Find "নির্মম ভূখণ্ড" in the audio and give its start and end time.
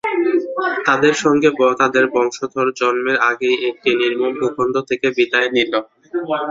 4.01-4.75